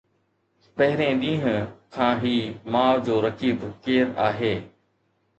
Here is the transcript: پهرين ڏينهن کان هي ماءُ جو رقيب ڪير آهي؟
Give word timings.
پهرين 0.77 1.19
ڏينهن 1.23 1.67
کان 1.97 2.15
هي 2.23 2.31
ماءُ 2.75 3.03
جو 3.09 3.19
رقيب 3.25 3.67
ڪير 3.85 4.09
آهي؟ 4.29 4.51